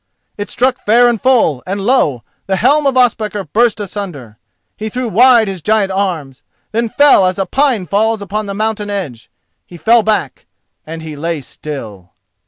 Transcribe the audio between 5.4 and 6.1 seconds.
his giant